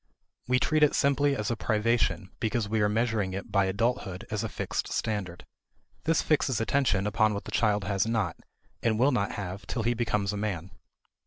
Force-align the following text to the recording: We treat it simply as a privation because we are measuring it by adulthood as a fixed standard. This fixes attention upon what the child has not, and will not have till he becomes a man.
We 0.47 0.57
treat 0.57 0.81
it 0.81 0.95
simply 0.95 1.35
as 1.35 1.51
a 1.51 1.55
privation 1.55 2.31
because 2.39 2.67
we 2.67 2.81
are 2.81 2.89
measuring 2.89 3.33
it 3.33 3.51
by 3.51 3.65
adulthood 3.65 4.25
as 4.31 4.43
a 4.43 4.49
fixed 4.49 4.91
standard. 4.91 5.45
This 6.05 6.23
fixes 6.23 6.59
attention 6.59 7.05
upon 7.05 7.35
what 7.35 7.43
the 7.45 7.51
child 7.51 7.83
has 7.83 8.07
not, 8.07 8.35
and 8.81 8.97
will 8.97 9.11
not 9.11 9.33
have 9.33 9.67
till 9.67 9.83
he 9.83 9.93
becomes 9.93 10.33
a 10.33 10.37
man. 10.37 10.71